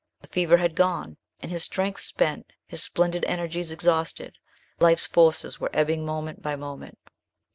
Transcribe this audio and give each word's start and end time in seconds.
The 0.21 0.27
fever 0.29 0.57
had 0.57 0.73
gone 0.73 1.17
and, 1.43 1.51
his 1.51 1.63
strength 1.65 2.01
spent, 2.01 2.53
his 2.65 2.81
splendid 2.81 3.23
energies 3.25 3.69
exhausted, 3.69 4.39
life's 4.79 5.05
forces 5.05 5.59
were 5.59 5.69
ebbing 5.75 6.03
moment 6.07 6.41
by 6.41 6.55
moment. 6.55 6.97